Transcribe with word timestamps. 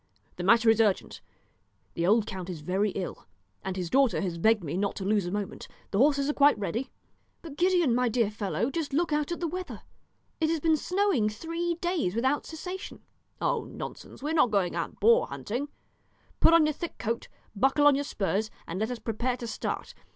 The 0.37 0.43
matter 0.43 0.67
is 0.71 0.81
urgent; 0.81 1.21
the 1.93 2.07
old 2.07 2.25
count 2.25 2.49
is 2.49 2.61
very 2.61 2.89
ill, 2.93 3.27
and 3.63 3.77
his 3.77 3.87
daughter 3.91 4.19
has 4.19 4.39
begged 4.39 4.63
me 4.63 4.75
not 4.75 4.95
to 4.95 5.05
lose 5.05 5.27
a 5.27 5.31
moment. 5.31 5.67
The 5.91 5.99
horses 5.99 6.27
are 6.27 6.33
quite 6.33 6.57
ready." 6.57 6.89
"But, 7.43 7.55
Gideon, 7.55 7.93
my 7.93 8.09
dear 8.09 8.31
fellow, 8.31 8.71
just 8.71 8.93
look 8.93 9.13
out 9.13 9.31
at 9.31 9.39
the 9.41 9.47
weather; 9.47 9.83
it 10.39 10.49
has 10.49 10.59
been 10.59 10.75
snowing 10.75 11.29
three 11.29 11.75
days 11.75 12.15
without 12.15 12.47
cessation." 12.47 13.03
"Oh, 13.39 13.65
nonsense; 13.65 14.23
we 14.23 14.31
are 14.31 14.33
not 14.33 14.49
going 14.49 14.75
out 14.75 14.99
boar 14.99 15.27
hunting; 15.27 15.67
put 16.39 16.51
on 16.55 16.65
your 16.65 16.73
thick 16.73 16.97
coat, 16.97 17.27
buckle 17.55 17.85
on 17.85 17.93
your 17.93 18.03
spurs, 18.03 18.49
and 18.65 18.79
let 18.79 18.89
us 18.89 18.97
prepare 18.97 19.37
to 19.37 19.45
start. 19.45 19.93